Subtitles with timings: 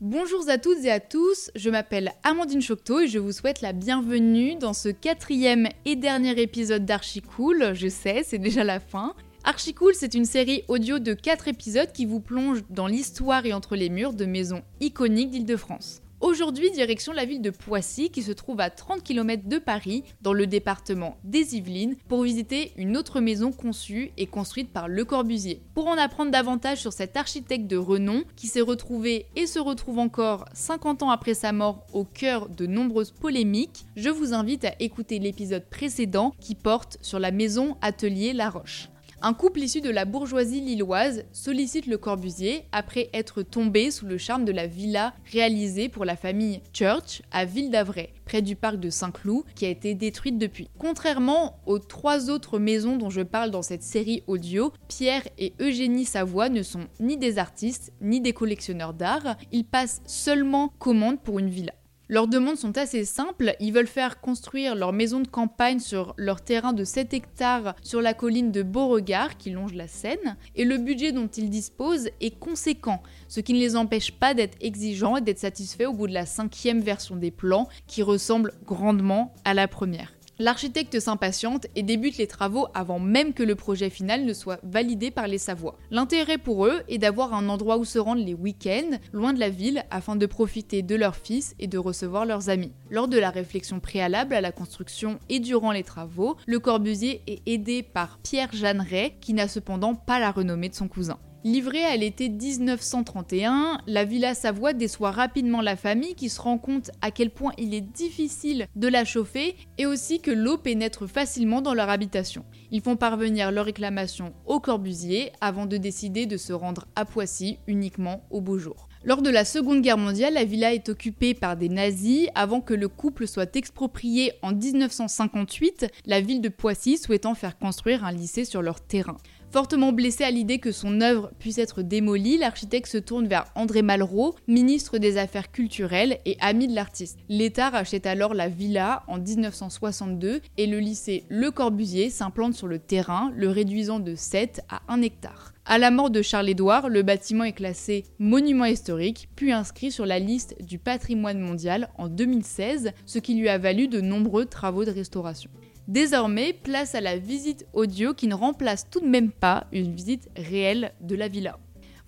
[0.00, 3.72] Bonjour à toutes et à tous, je m'appelle Amandine Chocteau et je vous souhaite la
[3.72, 7.74] bienvenue dans ce quatrième et dernier épisode d'Archicool.
[7.74, 9.14] Je sais, c'est déjà la fin.
[9.44, 13.76] Archicool, c'est une série audio de 4 épisodes qui vous plonge dans l'histoire et entre
[13.76, 16.02] les murs de maisons iconiques d'Île-de-France.
[16.24, 20.32] Aujourd'hui, direction la ville de Poissy, qui se trouve à 30 km de Paris, dans
[20.32, 25.60] le département des Yvelines, pour visiter une autre maison conçue et construite par Le Corbusier.
[25.74, 29.98] Pour en apprendre davantage sur cet architecte de renom, qui s'est retrouvé et se retrouve
[29.98, 34.74] encore 50 ans après sa mort au cœur de nombreuses polémiques, je vous invite à
[34.80, 38.88] écouter l'épisode précédent qui porte sur la maison Atelier La Roche.
[39.26, 44.18] Un couple issu de la bourgeoisie lilloise sollicite le Corbusier après être tombé sous le
[44.18, 48.76] charme de la villa réalisée pour la famille Church à Ville d'Avray, près du parc
[48.76, 50.68] de Saint-Cloud, qui a été détruite depuis.
[50.78, 56.04] Contrairement aux trois autres maisons dont je parle dans cette série audio, Pierre et Eugénie
[56.04, 61.38] Savoie ne sont ni des artistes ni des collectionneurs d'art, ils passent seulement commande pour
[61.38, 61.72] une villa.
[62.14, 66.42] Leurs demandes sont assez simples, ils veulent faire construire leur maison de campagne sur leur
[66.42, 70.78] terrain de 7 hectares sur la colline de Beauregard qui longe la Seine, et le
[70.78, 75.22] budget dont ils disposent est conséquent, ce qui ne les empêche pas d'être exigeants et
[75.22, 79.66] d'être satisfaits au bout de la cinquième version des plans qui ressemble grandement à la
[79.66, 80.12] première.
[80.40, 85.12] L'architecte s'impatiente et débute les travaux avant même que le projet final ne soit validé
[85.12, 85.78] par les Savoie.
[85.92, 89.48] L'intérêt pour eux est d'avoir un endroit où se rendre les week-ends, loin de la
[89.48, 92.72] ville, afin de profiter de leur fils et de recevoir leurs amis.
[92.90, 97.42] Lors de la réflexion préalable à la construction et durant les travaux, le Corbusier est
[97.46, 101.18] aidé par Pierre Jeanneret, qui n'a cependant pas la renommée de son cousin.
[101.46, 106.90] Livrée à l'été 1931, la Villa Savoie déçoit rapidement la famille qui se rend compte
[107.02, 111.60] à quel point il est difficile de la chauffer et aussi que l'eau pénètre facilement
[111.60, 112.46] dans leur habitation.
[112.70, 117.58] Ils font parvenir leur réclamation au Corbusier avant de décider de se rendre à Poissy
[117.66, 118.88] uniquement au beau jour.
[119.04, 122.72] Lors de la Seconde Guerre mondiale, la villa est occupée par des nazis avant que
[122.72, 128.46] le couple soit exproprié en 1958, la ville de Poissy souhaitant faire construire un lycée
[128.46, 129.18] sur leur terrain.
[129.54, 133.82] Fortement blessé à l'idée que son œuvre puisse être démolie, l'architecte se tourne vers André
[133.82, 137.20] Malraux, ministre des Affaires culturelles et ami de l'artiste.
[137.28, 142.80] L'État rachète alors la villa en 1962 et le lycée Le Corbusier s'implante sur le
[142.80, 145.54] terrain, le réduisant de 7 à 1 hectare.
[145.66, 150.18] À la mort de Charles-Édouard, le bâtiment est classé monument historique, puis inscrit sur la
[150.18, 154.90] liste du patrimoine mondial en 2016, ce qui lui a valu de nombreux travaux de
[154.90, 155.48] restauration.
[155.86, 160.30] Désormais, place à la visite audio qui ne remplace tout de même pas une visite
[160.34, 161.58] réelle de la villa.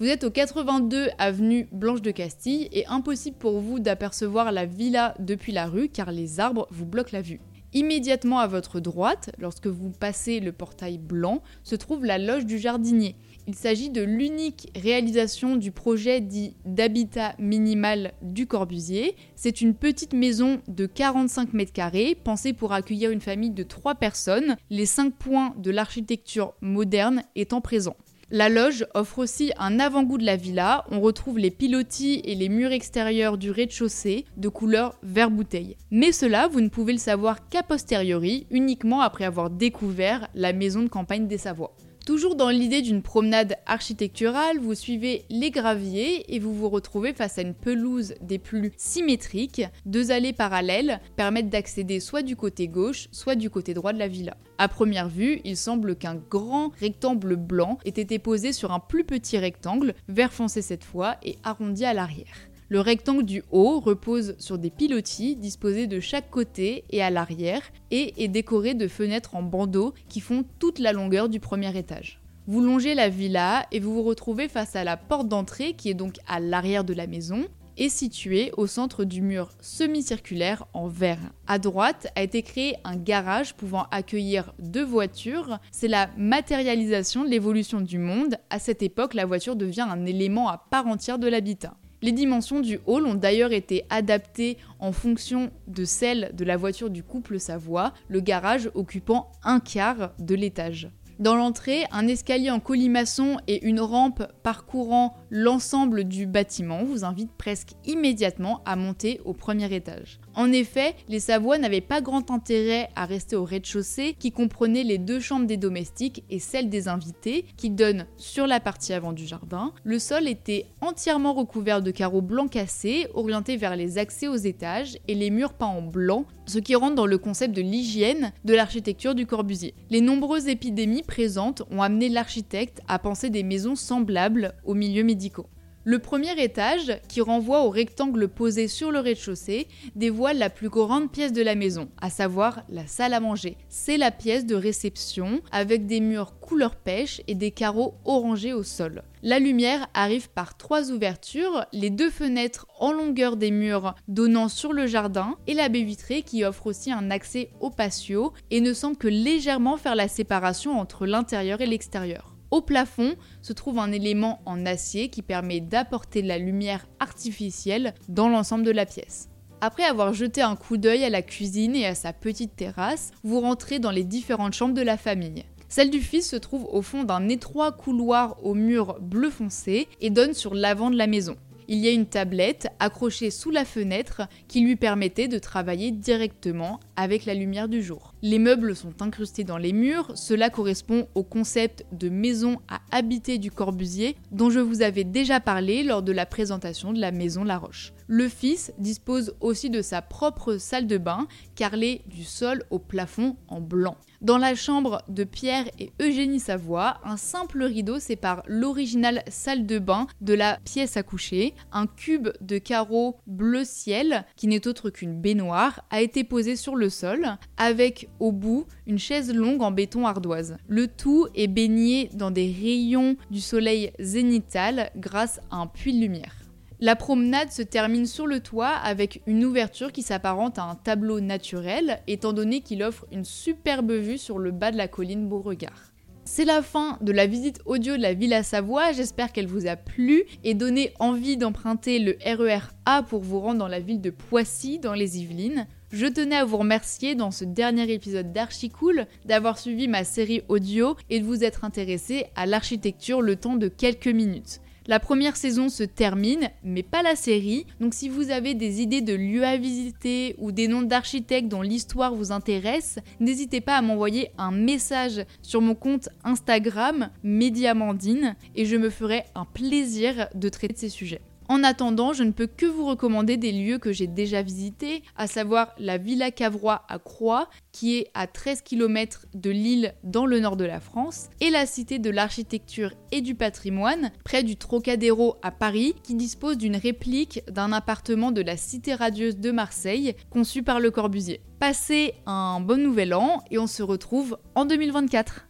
[0.01, 5.15] Vous êtes au 82 avenue Blanche de Castille et impossible pour vous d'apercevoir la villa
[5.19, 7.41] depuis la rue car les arbres vous bloquent la vue.
[7.77, 12.59] Immédiatement à votre droite, lorsque vous passez le portail blanc, se trouve la loge du
[12.59, 13.17] jardinier.
[13.47, 19.15] Il s'agit de l'unique réalisation du projet dit d'habitat minimal du Corbusier.
[19.35, 23.97] C'est une petite maison de 45 mètres carrés pensée pour accueillir une famille de 3
[23.97, 27.99] personnes, les 5 points de l'architecture moderne étant présents.
[28.33, 30.85] La loge offre aussi un avant-goût de la villa.
[30.91, 35.77] On retrouve les pilotis et les murs extérieurs du rez-de-chaussée de couleur vert bouteille.
[35.93, 40.83] Mais cela, vous ne pouvez le savoir qu'a posteriori, uniquement après avoir découvert la maison
[40.83, 41.77] de campagne des Savoies.
[42.07, 47.37] Toujours dans l'idée d'une promenade architecturale, vous suivez les graviers et vous vous retrouvez face
[47.37, 49.63] à une pelouse des plus symétriques.
[49.87, 54.07] Deux allées parallèles permettent d'accéder soit du côté gauche, soit du côté droit de la
[54.07, 54.37] villa.
[54.57, 59.03] À première vue, il semble qu'un grand rectangle blanc ait été posé sur un plus
[59.03, 62.37] petit rectangle, vert foncé cette fois et arrondi à l'arrière.
[62.69, 67.63] Le rectangle du haut repose sur des pilotis disposés de chaque côté et à l'arrière
[67.93, 72.21] et est décoré de fenêtres en bandeaux qui font toute la longueur du premier étage.
[72.49, 75.95] Vous longez la villa et vous vous retrouvez face à la porte d'entrée qui est
[75.95, 77.47] donc à l'arrière de la maison
[77.77, 81.21] et située au centre du mur semi-circulaire en verre.
[81.47, 85.61] À droite a été créé un garage pouvant accueillir deux voitures.
[85.71, 88.39] C'est la matérialisation de l'évolution du monde.
[88.51, 91.77] À cette époque, la voiture devient un élément à part entière de l'habitat.
[92.07, 96.89] Les dimensions du hall ont d'ailleurs été adaptées en fonction de celles de la voiture
[96.89, 100.89] du couple Savoie, le garage occupant un quart de l'étage.
[101.19, 107.37] Dans l'entrée, un escalier en colimaçon et une rampe parcourant l'ensemble du bâtiment vous invitent
[107.37, 110.21] presque immédiatement à monter au premier étage.
[110.39, 114.99] En effet, les Savoies n'avaient pas grand intérêt à rester au rez-de-chaussée qui comprenait les
[114.99, 119.27] deux chambres des domestiques et celle des invités qui donnent sur la partie avant du
[119.27, 119.73] jardin.
[119.83, 124.99] Le sol était entièrement recouvert de carreaux blancs cassés orientés vers les accès aux étages
[125.09, 128.55] et les murs peints en blanc, ce qui rentre dans le concept de l'hygiène de
[128.55, 129.73] l'architecture du Corbusier.
[129.89, 135.47] Les nombreuses épidémies présentes ont amené l'architecte à penser des maisons semblables aux milieux médicaux.
[135.89, 141.13] Le premier étage, qui renvoie au rectangle posé sur le rez-de-chaussée, dévoile la plus grande
[141.13, 143.57] pièce de la maison, à savoir la salle à manger.
[143.69, 148.65] C'est la pièce de réception avec des murs couleur pêche et des carreaux orangés au
[148.65, 149.05] sol.
[149.23, 154.73] La lumière arrive par trois ouvertures, les deux fenêtres en longueur des murs donnant sur
[154.73, 158.73] le jardin et la baie vitrée qui offre aussi un accès au patio et ne
[158.73, 162.36] semble que légèrement faire la séparation entre l'intérieur et l'extérieur.
[162.51, 168.29] Au plafond se trouve un élément en acier qui permet d'apporter la lumière artificielle dans
[168.29, 169.29] l'ensemble de la pièce.
[169.61, 173.41] Après avoir jeté un coup d'œil à la cuisine et à sa petite terrasse, vous
[173.41, 175.45] rentrez dans les différentes chambres de la famille.
[175.69, 180.11] Celle du fils se trouve au fond d'un étroit couloir au mur bleu foncé et
[180.11, 181.37] donne sur l'avant de la maison
[181.69, 186.81] il y a une tablette accrochée sous la fenêtre qui lui permettait de travailler directement
[186.97, 188.15] avec la lumière du jour.
[188.23, 193.37] Les meubles sont incrustés dans les murs, cela correspond au concept de maison à habiter
[193.37, 197.45] du Corbusier dont je vous avais déjà parlé lors de la présentation de la maison
[197.45, 197.93] La Roche.
[198.09, 201.27] Le fils dispose aussi de sa propre salle de bain
[201.57, 203.97] carrelée du sol au plafond en blanc.
[204.23, 209.79] Dans la chambre de Pierre et Eugénie Savoie, un simple rideau sépare l'originale salle de
[209.79, 211.55] bain de la pièce à coucher.
[211.71, 216.77] Un cube de carreaux bleu ciel, qui n'est autre qu'une baignoire, a été posé sur
[216.77, 220.57] le sol, avec au bout une chaise longue en béton ardoise.
[220.69, 226.01] Le tout est baigné dans des rayons du soleil zénital grâce à un puits de
[226.01, 226.35] lumière.
[226.79, 231.21] La promenade se termine sur le toit avec une ouverture qui s'apparente à un tableau
[231.21, 235.93] naturel, étant donné qu'il offre une superbe vue sur le bas de la colline Beauregard.
[236.29, 239.77] C'est la fin de la visite audio de la Villa Savoie, j'espère qu'elle vous a
[239.77, 244.01] plu et donné envie d'emprunter le RER e A pour vous rendre dans la ville
[244.01, 245.69] de Poissy, dans les Yvelines.
[245.93, 250.97] Je tenais à vous remercier dans ce dernier épisode d'Archicool d'avoir suivi ma série audio
[251.11, 254.61] et de vous être intéressé à l'architecture le temps de quelques minutes.
[254.89, 257.67] La première saison se termine, mais pas la série.
[257.81, 261.63] Donc si vous avez des idées de lieux à visiter ou des noms d'architectes dont
[261.63, 268.65] l'histoire vous intéresse, n'hésitez pas à m'envoyer un message sur mon compte Instagram Mediamandine et
[268.65, 271.21] je me ferai un plaisir de traiter ces sujets.
[271.49, 275.29] En attendant, je ne peux que vous recommander des lieux que j'ai déjà visités, à
[275.29, 280.41] savoir la Villa Cavrois à Croix, qui est à 13 km de Lille dans le
[280.41, 285.37] nord de la France, et la Cité de l'Architecture et du Patrimoine, près du Trocadéro
[285.43, 290.65] à Paris, qui dispose d'une réplique d'un appartement de la Cité radieuse de Marseille, conçu
[290.65, 291.41] par Le Corbusier.
[291.61, 295.47] Passez un bon nouvel an et on se retrouve en 2024.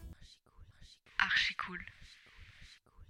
[1.18, 1.78] Archi cool.